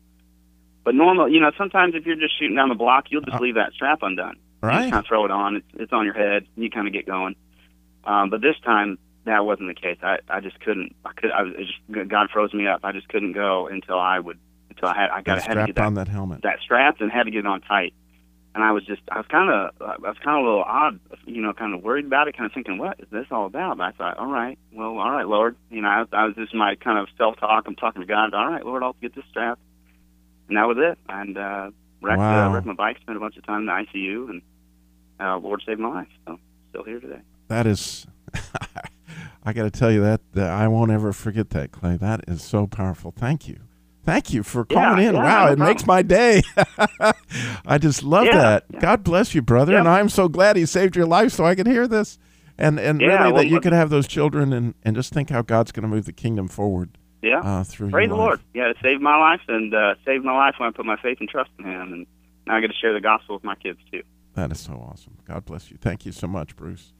[0.84, 3.56] But normal, you know, sometimes if you're just shooting down the block, you'll just leave
[3.56, 4.36] that strap undone.
[4.62, 4.80] You Right.
[4.82, 5.56] just kind of throw it on.
[5.56, 6.46] It's it's on your head.
[6.56, 7.34] You kind of get going.
[8.04, 9.98] Um, but this time that wasn't the case.
[10.02, 10.94] I I just couldn't.
[11.04, 11.30] I could.
[11.30, 12.80] I was it just God froze me up.
[12.84, 14.38] I just couldn't go until I would
[14.70, 16.42] until I had I got had to get that on that helmet.
[16.42, 17.94] that strapped and had to get it on tight.
[18.54, 20.98] And I was just I was kind of I was kind of a little odd,
[21.26, 23.76] you know, kind of worried about it, kind of thinking, what is this all about?
[23.78, 26.54] But I thought, all right, well, all right, Lord, you know, I, I was just
[26.54, 27.64] my kind of self talk.
[27.66, 28.34] I'm talking to God.
[28.34, 29.58] All right, Lord, I'll get this strap,
[30.48, 30.98] and that was it.
[31.08, 31.70] And uh,
[32.02, 32.48] wrecked, Wow.
[32.50, 34.42] uh, wrecked my bike, spent a bunch of time in the ICU, and
[35.20, 36.08] uh, Lord saved my life.
[36.26, 36.38] So
[36.70, 37.20] still here today.
[37.48, 38.06] That is,
[39.44, 41.96] I got to tell you that, that I won't ever forget that, Clay.
[41.96, 43.12] That is so powerful.
[43.16, 43.58] Thank you.
[44.04, 45.14] Thank you for Yeah, calling in.
[45.14, 46.42] yeah, wow, no it makes my day.
[47.66, 48.64] I just love Yeah, that.
[48.72, 48.80] yeah.
[48.80, 49.72] God bless you, brother.
[49.72, 49.80] Yeah.
[49.80, 52.18] And I'm so glad he saved your life so I could hear this.
[52.58, 55.30] And and Yeah, really well, that you could have those children and, and just think
[55.30, 56.90] how God's going to move the kingdom forward
[57.22, 57.40] Yeah.
[57.40, 58.20] uh, through Praise the life.
[58.20, 58.40] Lord.
[58.54, 61.18] Yeah, it saved my life and uh, saved my life when I put my faith
[61.20, 62.06] and trust in Him, and
[62.46, 64.02] now I get to share the gospel with my kids too.
[64.34, 65.16] That is so awesome.
[65.26, 65.76] God bless you.
[65.80, 66.92] Thank you so much, Bruce.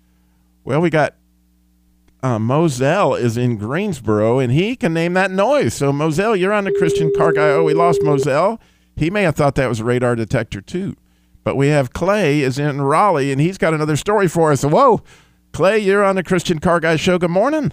[0.64, 1.14] Well, we got
[2.22, 5.74] uh, Moselle is in Greensboro, and he can name that noise.
[5.74, 7.50] So, Moselle, you're on the Christian car guy.
[7.50, 8.60] Oh, we lost Moselle.
[8.96, 10.96] He may have thought that was a radar detector too.
[11.42, 14.62] But we have Clay is in Raleigh, and he's got another story for us.
[14.62, 15.02] Whoa,
[15.52, 17.18] Clay, you're on the Christian car guy show.
[17.18, 17.72] Good morning.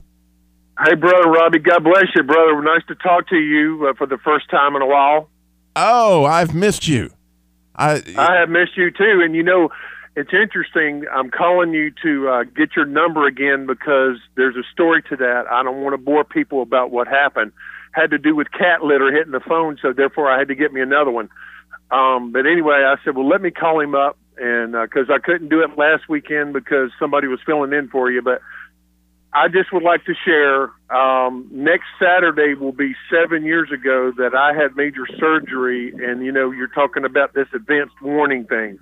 [0.83, 2.61] Hey, brother Robbie, God bless you, brother.
[2.61, 5.29] Nice to talk to you uh, for the first time in a while.
[5.75, 7.09] Oh, I've missed you.
[7.75, 9.69] I I have missed you too, and you know,
[10.17, 11.05] it's interesting.
[11.13, 15.43] I'm calling you to uh, get your number again because there's a story to that.
[15.51, 17.51] I don't want to bore people about what happened.
[17.91, 20.73] Had to do with cat litter hitting the phone, so therefore I had to get
[20.73, 21.29] me another one.
[21.91, 25.49] Um, but anyway, I said, well, let me call him up, and because I couldn't
[25.49, 28.41] do it last weekend because somebody was filling in for you, but
[29.33, 30.71] I just would like to share.
[30.89, 36.31] Um, next Saturday will be seven years ago that I had major surgery, and you
[36.31, 38.79] know, you're talking about this advanced warning thing.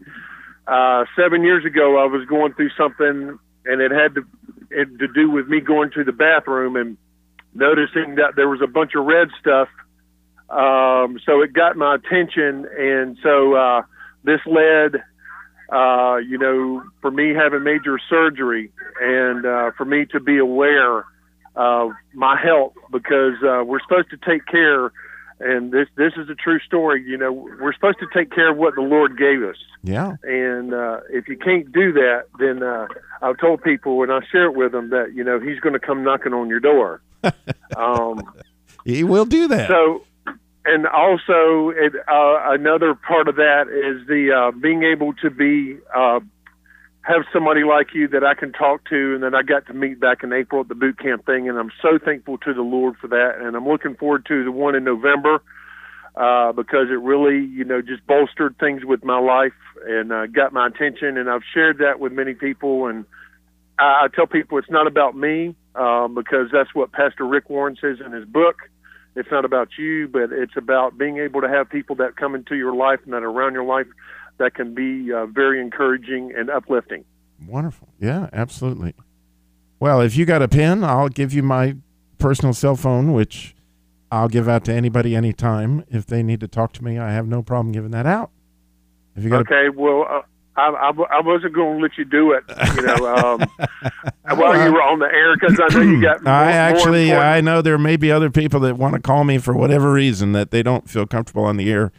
[0.68, 4.26] Uh, seven years ago, I was going through something, and it had to
[4.72, 6.98] it to do with me going to the bathroom and
[7.54, 9.70] noticing that there was a bunch of red stuff.
[10.50, 13.82] Um, so it got my attention, and so uh,
[14.24, 15.02] this led
[15.72, 21.06] uh, you know, for me having major surgery and uh, for me to be aware
[21.56, 24.92] of my health because uh, we're supposed to take care,
[25.40, 27.04] and this this is a true story.
[27.06, 30.14] You know, we're supposed to take care of what the Lord gave us, yeah.
[30.24, 32.88] and uh, if you can't do that, then uh,
[33.22, 35.80] I've told people and I share it with them that you know He's going to
[35.80, 37.02] come knocking on your door.
[37.78, 38.22] um,
[38.86, 39.68] He will do that.
[39.68, 40.04] so,
[40.66, 45.78] and also it, uh, another part of that is the uh, being able to be
[45.94, 46.20] uh,
[47.06, 50.00] have somebody like you that I can talk to, and that I got to meet
[50.00, 52.96] back in April at the boot camp thing, and I'm so thankful to the Lord
[52.98, 55.44] for that, and I'm looking forward to the one in November
[56.16, 59.54] uh, because it really, you know, just bolstered things with my life
[59.86, 63.06] and uh, got my attention, and I've shared that with many people, and
[63.78, 67.78] I, I tell people it's not about me um, because that's what Pastor Rick Warren
[67.80, 68.56] says in his book.
[69.16, 72.56] It's not about you, but it's about being able to have people that come into
[72.56, 73.88] your life and that are around your life
[74.38, 77.06] that can be uh, very encouraging and uplifting.
[77.46, 77.90] Wonderful.
[78.00, 78.94] Yeah, absolutely.
[79.80, 81.76] Well, if you got a pen, I'll give you my
[82.18, 83.56] personal cell phone, which
[84.12, 85.84] I'll give out to anybody anytime.
[85.90, 88.32] If they need to talk to me, I have no problem giving that out.
[89.16, 90.22] If you got Okay, well, uh,
[90.58, 92.44] I, I, I wasn't going to let you do it,
[92.76, 93.50] you know, um,
[94.38, 96.22] while you were on the air because I know you got.
[96.24, 99.38] More, I actually, I know there may be other people that want to call me
[99.38, 101.92] for whatever reason that they don't feel comfortable on the air,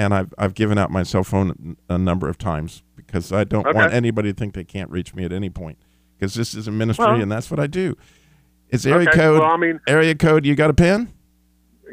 [0.00, 3.66] and I've I've given out my cell phone a number of times because I don't
[3.66, 3.76] Okay.
[3.76, 5.76] want anybody to think they can't reach me at any point
[6.18, 7.96] because this is a ministry Well- and that's what I do.
[8.70, 9.40] It's area Okay, code.
[9.40, 10.46] well, I mean- area code.
[10.46, 11.12] You got a pen?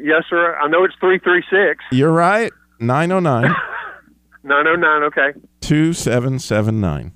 [0.00, 0.56] yes, sir.
[0.56, 2.50] I know it's three three six You're right.
[2.80, 3.42] 909
[4.44, 5.02] nine oh nine.
[5.02, 5.32] Okay.
[5.60, 7.12] 2779.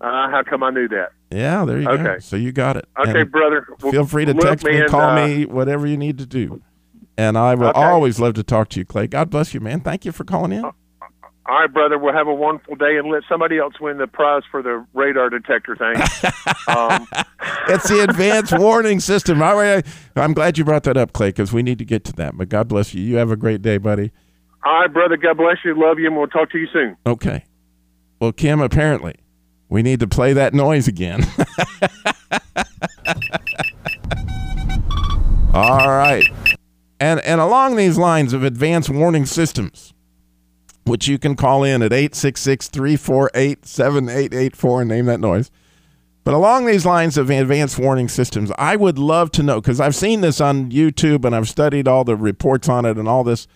[0.00, 1.10] Uh, how come I knew that?
[1.30, 1.92] Yeah, there you go.
[1.92, 2.18] Okay.
[2.20, 2.86] So you got it.
[2.98, 3.66] Okay, And brother.
[3.82, 6.60] Well, Feel free to text me, call uh, me, whatever you need to do.
[7.18, 7.80] And I will Okay.
[7.82, 9.08] always love to talk to you, Clay.
[9.08, 9.80] God bless you, man.
[9.80, 10.64] Thank you for calling in.
[10.64, 10.72] All
[11.48, 11.98] right, brother.
[11.98, 15.28] We'll have a wonderful day and let somebody else win the prize for the radar
[15.30, 15.96] detector thing.
[16.68, 17.06] um,
[17.68, 19.42] It's the advanced warning system.
[19.42, 19.84] All right.
[20.14, 22.36] I'm glad you brought that up, Clay, because we need to get to that.
[22.36, 23.02] But God bless you.
[23.02, 24.12] You have a great day, buddy.
[24.64, 25.16] all right, brother.
[25.16, 25.74] God bless you.
[25.78, 26.96] Love you, and we'll talk to you soon.
[27.06, 27.44] Okay.
[28.20, 29.16] Well, Kim, apparently
[29.70, 31.24] we need to play that noise again.
[35.54, 36.24] All right.
[37.00, 39.94] And and along these lines of advanced warning systems,
[40.84, 45.52] which you can call in at 866-348-7884 and name that noise.
[46.24, 49.94] But along these lines of advanced warning systems, I would love to know because I've
[49.94, 53.48] seen this on YouTube and I've studied all the reports on it and all this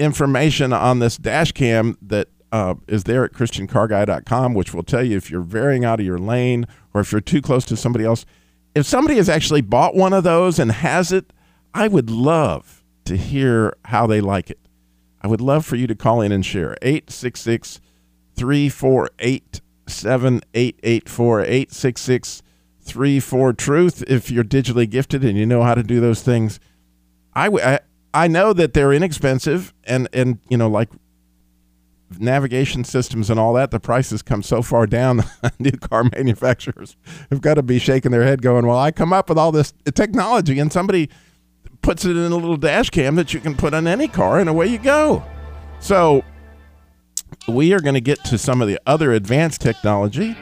[0.00, 5.16] information on this dash cam that uh, is there at christiancarguy.com, which will tell you
[5.16, 8.26] if you're veering out of your lane or if you're too close to somebody else.
[8.74, 11.32] If somebody has actually bought one of those and has it,
[11.74, 14.58] I would love to hear how they like it.
[15.22, 16.76] I would love for you to call in and share.
[16.82, 17.80] 866
[18.36, 22.42] 348 7884 866
[22.82, 24.04] 34 Truth.
[24.08, 26.58] If you're digitally gifted and you know how to do those things,
[27.34, 27.80] I, w- I,
[28.14, 30.88] I know that they're inexpensive and, and, you know, like
[32.18, 35.22] navigation systems and all that, the prices come so far down.
[35.58, 36.96] New car manufacturers
[37.30, 39.72] have got to be shaking their head, going, "Well, I come up with all this
[39.94, 41.08] technology, and somebody
[41.82, 44.48] puts it in a little dash cam that you can put on any car, and
[44.48, 45.22] away you go."
[45.78, 46.24] So,
[47.48, 50.36] we are going to get to some of the other advanced technology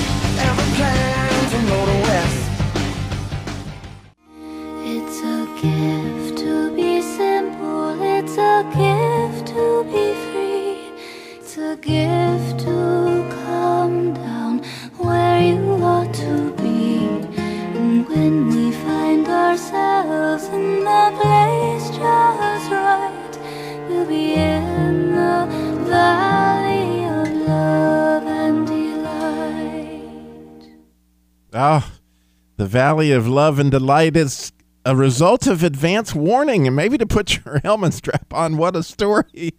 [5.62, 8.02] Gift to be simple.
[8.02, 10.90] It's a gift to be free.
[11.38, 14.64] It's a gift to come down
[14.98, 17.06] where you ought to be.
[17.78, 23.34] And when we find ourselves in the place just right,
[23.88, 25.46] we'll be in the
[25.86, 30.64] valley of love and delight.
[31.54, 31.92] Ah,
[32.58, 34.52] the Valley of Love and Delight is
[34.86, 38.58] a result of advance warning and maybe to put your helmet strap on.
[38.58, 39.54] What a story.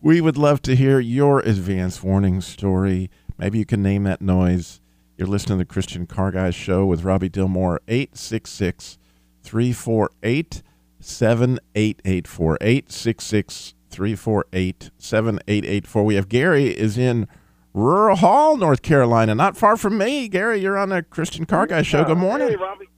[0.00, 3.10] We would love to hear your advance warning story.
[3.38, 4.80] Maybe you can name that noise.
[5.16, 8.98] You're listening to the Christian Car Guys show with Robbie Dilmore, 866
[9.42, 10.62] 348
[11.00, 12.58] 7884.
[12.60, 16.04] 866 348 7884.
[16.04, 17.28] We have Gary is in
[17.72, 20.28] Rural Hall, North Carolina, not far from me.
[20.28, 22.04] Gary, you're on the Christian Car Guy show.
[22.04, 22.48] Good morning.
[22.48, 22.88] Hey, Robbie.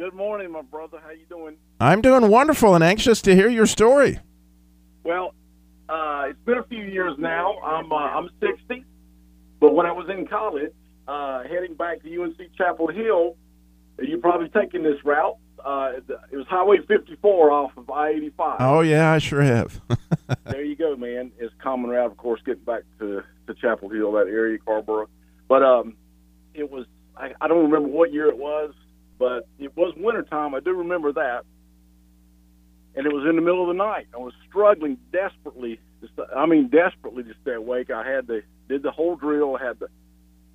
[0.00, 0.98] Good morning, my brother.
[1.04, 1.56] How you doing?
[1.78, 4.18] I'm doing wonderful and anxious to hear your story.
[5.04, 5.34] Well,
[5.90, 7.58] uh, it's been a few years now.
[7.58, 8.82] I'm uh, I'm 60,
[9.60, 10.72] but when I was in college,
[11.06, 13.36] uh, heading back to UNC Chapel Hill,
[14.00, 15.36] you're probably taking this route.
[15.62, 15.92] Uh,
[16.32, 18.56] it was Highway 54 off of I-85.
[18.60, 19.82] Oh, yeah, I sure have.
[20.44, 21.30] there you go, man.
[21.38, 25.10] It's a common route, of course, getting back to, to Chapel Hill, that area, Carrboro.
[25.46, 25.94] But um,
[26.54, 26.86] it was,
[27.18, 28.72] I, I don't remember what year it was,
[29.20, 30.54] but it was wintertime.
[30.54, 31.42] I do remember that.
[32.96, 34.08] And it was in the middle of the night.
[34.12, 35.78] I was struggling desperately.
[36.16, 37.90] To I mean, desperately to stay awake.
[37.90, 39.56] I had the did the whole drill.
[39.56, 39.88] I had the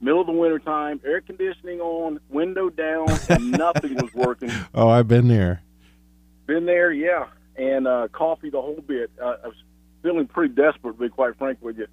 [0.01, 4.51] middle of the wintertime, air conditioning on, window down, and nothing was working.
[4.73, 5.61] oh, I've been there.
[6.47, 9.11] Been there, yeah, and uh, coffee the whole bit.
[9.21, 9.55] Uh, I was
[10.01, 11.87] feeling pretty desperate, to be quite frank with you.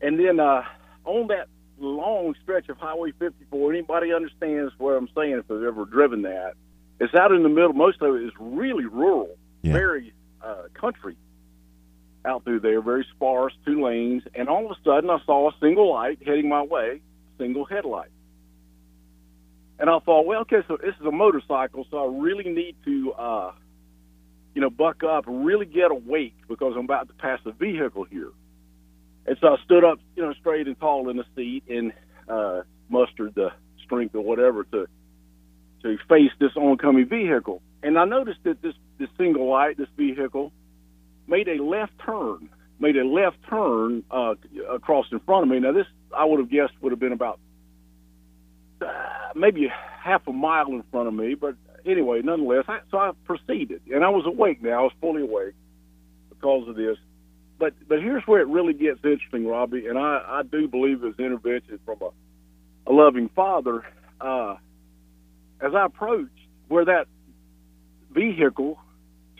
[0.00, 0.62] And then uh,
[1.04, 5.84] on that long stretch of Highway 54, anybody understands what I'm saying if they've ever
[5.84, 6.54] driven that.
[7.00, 7.72] It's out in the middle.
[7.72, 9.72] Most of it is really rural, Yeah.
[9.72, 11.16] very uh, country
[12.24, 14.22] out through there, very sparse, two lanes.
[14.34, 17.00] And all of a sudden, I saw a single light heading my way,
[17.38, 18.10] single headlight.
[19.78, 23.12] And I thought, well, okay, so this is a motorcycle, so I really need to,
[23.14, 23.52] uh,
[24.54, 28.30] you know, buck up, really get awake because I'm about to pass a vehicle here.
[29.26, 31.92] And so I stood up, you know, straight and tall in the seat and
[32.28, 33.50] uh, mustered the
[33.84, 34.86] strength or whatever to
[35.82, 37.60] to face this oncoming vehicle.
[37.82, 40.52] And I noticed that this this single light, this vehicle,
[41.26, 44.34] made a left turn, made a left turn uh,
[44.70, 45.60] across in front of me.
[45.60, 47.38] Now this I would have guessed would have been about
[48.80, 48.86] uh,
[49.34, 49.70] maybe
[50.02, 51.54] half a mile in front of me, but
[51.86, 54.80] anyway, nonetheless, I, so I proceeded, and I was awake now.
[54.80, 55.54] I was fully awake
[56.28, 56.96] because of this.
[57.58, 61.18] But but here's where it really gets interesting, Robbie, and I, I do believe it's
[61.18, 63.84] intervention from a, a loving father.
[64.20, 64.56] Uh,
[65.60, 66.30] as I approached
[66.68, 67.06] where that
[68.10, 68.78] vehicle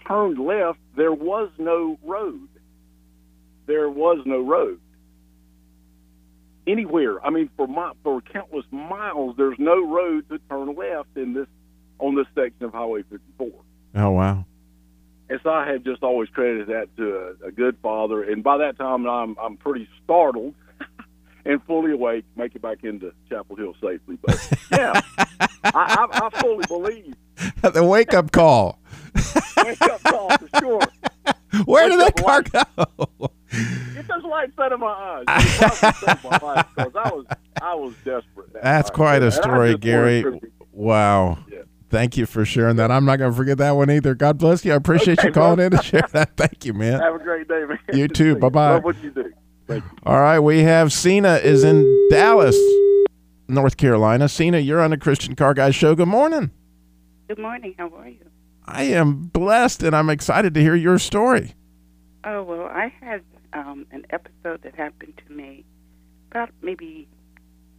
[0.06, 2.48] turned left, there was no road.
[3.66, 4.80] There was no road
[6.66, 7.24] anywhere.
[7.24, 11.46] I mean, for my, for countless miles, there's no road to turn left in this
[11.98, 13.50] on this section of Highway 54.
[13.96, 14.44] Oh, wow.
[15.28, 18.22] And so I had just always credited that to a, a good father.
[18.22, 20.54] And by that time, I'm I'm pretty startled
[21.46, 24.18] and fully awake, make it back into Chapel Hill safely.
[24.22, 25.00] But yeah,
[25.38, 27.14] I, I, I fully believe.
[27.62, 28.78] the wake up call.
[29.64, 30.80] Wake up call for sure.
[31.64, 32.52] Where did that car light.
[32.76, 33.30] go?
[33.94, 35.24] Get those lights out of my eyes.
[35.28, 37.26] It probably saved my life because I was
[37.62, 38.52] I was desperate.
[38.52, 38.94] that That's night.
[38.96, 40.24] quite a story, Gary.
[40.72, 41.38] Wow.
[41.94, 42.90] Thank you for sharing that.
[42.90, 44.16] I'm not going to forget that one either.
[44.16, 44.72] God bless you.
[44.72, 45.66] I appreciate Okay, you calling bro.
[45.66, 46.32] in to share that.
[46.36, 46.98] Thank you, man.
[46.98, 47.78] Have a great day, man.
[47.92, 48.36] You Good too.
[48.36, 48.70] Bye-bye.
[48.72, 49.32] Love what you do.
[49.68, 49.80] You.
[50.04, 52.58] All right, we have Cena is in Dallas,
[53.46, 54.28] North Carolina.
[54.28, 55.94] Cena, you're on the Christian Car Guy show.
[55.94, 56.50] Good morning.
[57.28, 57.76] Good morning.
[57.78, 58.18] How are you?
[58.66, 61.54] I am blessed and I'm excited to hear your story.
[62.24, 63.22] Oh well, I had
[63.52, 65.64] um, an episode that happened to me
[66.32, 67.06] about maybe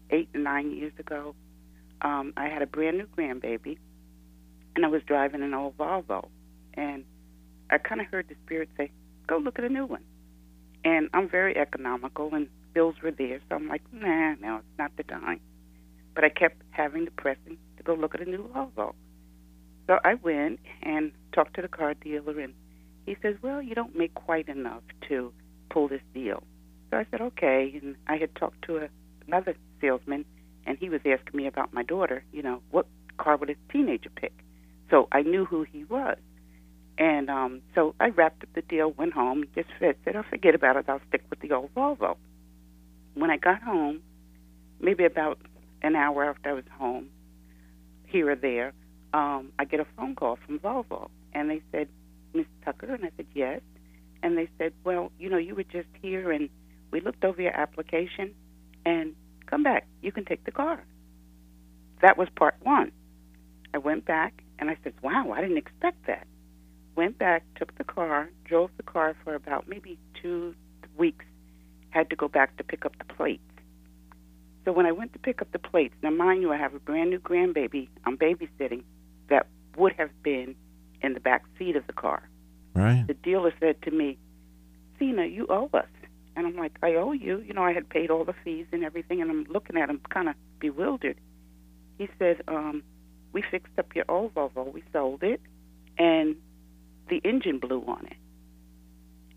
[0.09, 1.35] eight or nine years ago.
[2.01, 3.77] Um, I had a brand new grandbaby,
[4.75, 6.27] and I was driving an old Volvo,
[6.73, 7.05] and
[7.69, 8.91] I kind of heard the spirit say,
[9.27, 10.03] "Go look at a new one."
[10.83, 14.95] And I'm very economical, and bills were there, so I'm like, "Nah, no, it's not
[14.97, 15.39] the time."
[16.13, 18.93] But I kept having the pressing to go look at a new Volvo.
[19.87, 22.53] So I went and talked to the car dealer, and
[23.05, 25.33] he says, "Well, you don't make quite enough to
[25.69, 26.43] pull this deal."
[26.89, 28.89] So I said, "Okay." And I had talked to a,
[29.27, 30.25] another salesman,
[30.65, 32.23] and he was asking me about my daughter.
[32.31, 34.33] You know, what car would a teenager pick?
[34.89, 36.17] So I knew who he was,
[36.97, 40.77] and um, so I wrapped up the deal, went home, just said, "I'll forget about
[40.77, 40.85] it.
[40.87, 42.17] I'll stick with the old Volvo."
[43.15, 44.01] When I got home,
[44.79, 45.39] maybe about
[45.81, 47.09] an hour after I was home,
[48.07, 48.73] here or there,
[49.13, 51.87] um, I get a phone call from Volvo, and they said,
[52.33, 52.93] Miss Tucker?
[52.93, 53.61] And I said, yes.
[54.23, 56.49] And they said, well, you know, you were just here, and
[56.91, 58.33] we looked over your application,
[58.85, 59.15] and
[59.45, 59.87] come back.
[60.01, 60.83] You can take the car.
[62.01, 62.91] That was part one.
[63.73, 66.27] I went back, and I said, wow, I didn't expect that.
[66.95, 70.55] Went back, took the car, drove the car for about maybe two
[70.97, 71.25] weeks,
[71.89, 73.41] had to go back to pick up the plates.
[74.63, 76.79] So when I went to pick up the plates, now mind you, I have a
[76.79, 78.83] brand new grandbaby I'm babysitting
[79.29, 79.47] that
[79.77, 80.55] would have been
[81.01, 82.27] in the back seat of the car.
[82.73, 83.05] Right.
[83.07, 84.17] The dealer said to me,
[84.97, 85.87] Cena, you owe us.
[86.35, 87.39] And I'm like, I owe you.
[87.39, 90.01] You know, I had paid all the fees and everything, and I'm looking at him
[90.09, 91.17] kind of bewildered.
[91.97, 92.83] He said, um,
[93.35, 95.41] We fixed up your old Volvo, we sold it,
[95.97, 96.37] and
[97.09, 98.15] the engine blew on it.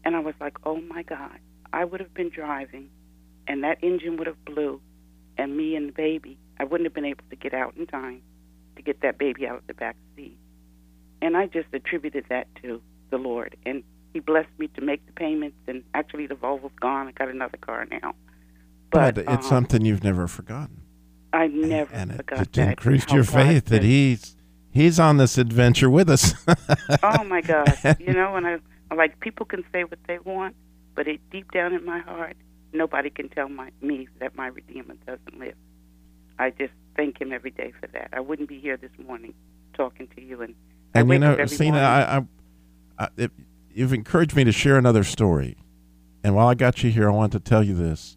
[0.05, 1.37] And I was like, Oh my God,
[1.73, 2.91] I would have been driving,
[3.49, 4.81] and that engine would have blew,
[5.37, 8.23] and me and the baby, I wouldn't have been able to get out in time
[8.77, 10.39] to get that baby out of the back seat.
[11.21, 12.81] And I just attributed that to
[13.11, 13.57] the Lord.
[13.67, 13.83] And
[14.13, 15.57] He blessed me to make the payments.
[15.67, 17.09] And actually, the Volvo's gone.
[17.09, 18.15] I got another car now.
[18.93, 20.83] But, But, it's um, something you've never forgotten.
[21.33, 24.37] I never and it, forgot it increased your faith that he's
[24.71, 26.35] he's on this adventure with us.
[27.03, 27.79] oh my God!
[28.01, 28.59] You know, and I
[28.95, 30.57] like people can say what they want,
[30.95, 32.37] but it deep down in my heart,
[32.73, 35.55] nobody can tell my me that my Redeemer doesn't live.
[36.39, 38.09] I just thank Him every day for that.
[38.13, 39.35] I wouldn't be here this morning
[39.75, 40.55] talking to you, and
[40.95, 41.85] I and you know, up every Cena, morning.
[41.87, 43.31] I, I, I it,
[43.71, 45.57] you've encouraged me to share another story.
[46.25, 48.17] And while I got you here, I want to tell you this: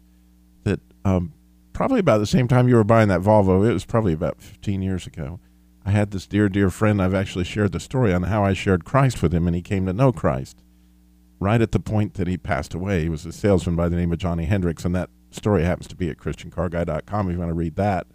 [0.64, 1.32] that um,
[1.72, 4.82] probably about the same time you were buying that Volvo, it was probably about 15
[4.82, 5.40] years ago.
[5.84, 7.02] I had this dear, dear friend.
[7.02, 9.86] I've actually shared the story on how I shared Christ with him, and he came
[9.86, 10.62] to know Christ
[11.40, 13.02] right at the point that he passed away.
[13.02, 15.96] He was a salesman by the name of Johnny Hendricks, and that story happens to
[15.96, 18.06] be at ChristianCarGuy.com if you want to read that.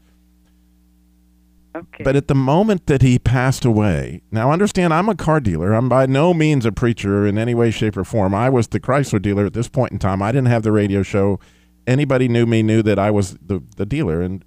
[1.75, 2.03] Okay.
[2.03, 5.73] But at the moment that he passed away, now understand, I'm a car dealer.
[5.73, 8.33] I'm by no means a preacher in any way, shape, or form.
[8.33, 10.21] I was the Chrysler dealer at this point in time.
[10.21, 11.39] I didn't have the radio show.
[11.87, 14.43] Anybody knew me knew that I was the, the dealer in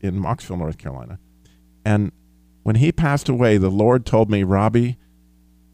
[0.00, 1.18] in Mocksville, North Carolina.
[1.84, 2.12] And
[2.62, 4.96] when he passed away, the Lord told me, Robbie,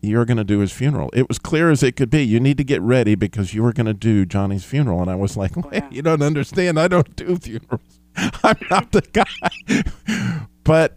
[0.02, 1.11] you're going to do his funeral.
[1.12, 2.24] It was clear as it could be.
[2.24, 5.00] You need to get ready because you were going to do Johnny's funeral.
[5.00, 6.80] And I was like, oh, Wait, you don't understand.
[6.80, 8.00] I don't do funerals.
[8.16, 10.46] I'm not the guy.
[10.64, 10.96] but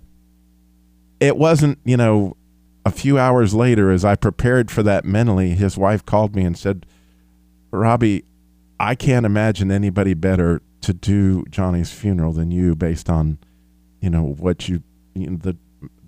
[1.20, 2.38] it wasn't, you know,
[2.86, 6.58] a few hours later, as I prepared for that mentally, his wife called me and
[6.58, 6.86] said,
[7.72, 8.26] Robbie,
[8.84, 13.38] I can't imagine anybody better to do Johnny's funeral than you based on,
[14.02, 14.84] you know, what you,
[15.16, 15.58] you know, the,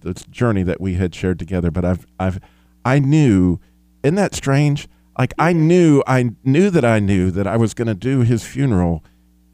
[0.02, 1.72] the journey that we had shared together.
[1.72, 2.40] But I've, I've,
[2.84, 3.60] I knew,
[4.04, 4.88] isn't that strange?
[5.18, 8.44] Like I knew, I knew that I knew that I was going to do his
[8.46, 9.02] funeral,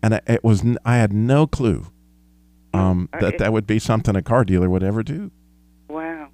[0.01, 1.85] and I, it was, I had no clue
[2.73, 5.29] um, that that would be something a car dealer would ever do.
[5.87, 6.29] wow,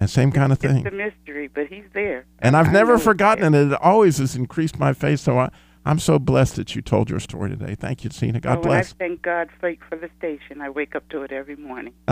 [0.00, 0.86] And same kind of thing.
[0.86, 2.24] it's a mystery, but He's there.
[2.38, 3.72] And I've I never forgotten it.
[3.72, 5.20] It always has increased my faith.
[5.20, 5.50] So I,
[5.84, 7.74] I'm so blessed that you told your story today.
[7.74, 8.40] Thank you, Cena.
[8.40, 8.92] God oh, bless.
[8.92, 10.60] I thank God for, for the station.
[10.60, 11.94] I wake up to it every morning.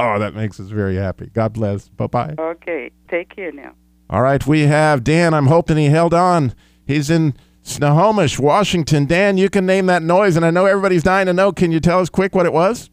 [0.00, 1.30] Oh, that makes us very happy.
[1.32, 1.88] God bless.
[1.88, 2.34] Bye bye.
[2.38, 3.72] Okay, take care now.
[4.10, 5.34] All right, we have Dan.
[5.34, 6.54] I'm hoping he held on.
[6.86, 9.06] He's in Snohomish, Washington.
[9.06, 11.52] Dan, you can name that noise, and I know everybody's dying to know.
[11.52, 12.90] Can you tell us quick what it was?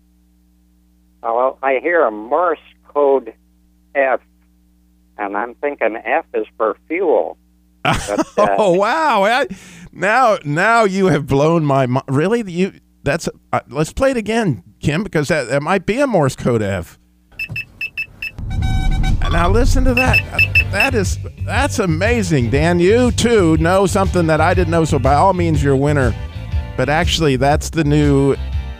[1.24, 3.34] Oh, well, I hear a Morse code
[3.96, 4.20] F,
[5.18, 7.38] and I'm thinking F is for fuel.
[7.86, 9.24] But, uh, oh wow!
[9.24, 9.48] I,
[9.96, 12.06] now, now you have blown my mind.
[12.08, 12.80] Really, you?
[13.04, 13.30] That's.
[13.52, 17.00] Uh, let's play it again, Kim, because that, that might be a Morse code F.
[19.32, 20.20] Now listen to that.
[20.72, 22.80] That is that's amazing, Dan.
[22.80, 24.86] You too know something that I didn't know.
[24.86, 26.14] So by all means, you're a winner.
[26.78, 28.36] But actually, that's the new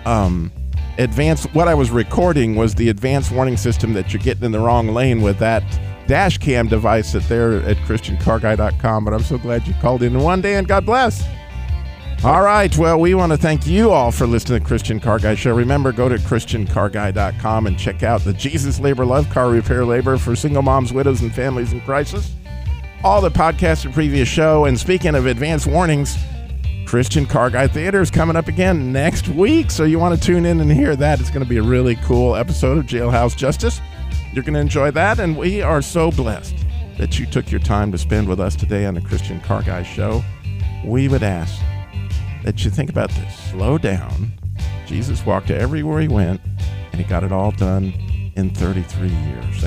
[0.06, 0.52] um,
[0.98, 1.54] advanced.
[1.54, 4.90] What I was recording was the advanced warning system that you're getting in the wrong
[4.90, 5.64] lane with that
[6.08, 9.06] dash cam device at there at christiancarguy.com.
[9.06, 11.26] But I'm so glad you called in one day, and God bless.
[12.24, 12.76] All right.
[12.76, 15.54] Well, we want to thank you all for listening to Christian Car Guy Show.
[15.54, 20.36] Remember, go to ChristianCarGuy.com and check out the Jesus Labor Love Car Repair Labor for
[20.36, 22.34] single moms, widows, and families in crisis.
[23.04, 24.66] All the podcasts of previous show.
[24.66, 26.18] And speaking of advance warnings,
[26.88, 29.70] Christian Car Guy Theater is coming up again next week.
[29.70, 31.20] So you want to tune in and hear that.
[31.20, 33.82] It's going to be a really cool episode of Jailhouse Justice.
[34.36, 35.18] You're going to enjoy that.
[35.18, 36.58] And we are so blessed
[36.98, 39.82] that you took your time to spend with us today on the Christian Car Guy
[39.82, 40.22] Show.
[40.84, 41.58] We would ask
[42.44, 43.34] that you think about this.
[43.52, 44.34] Slow down.
[44.88, 46.42] Jesus walked everywhere he went,
[46.92, 47.94] and he got it all done
[48.36, 49.64] in 33 years.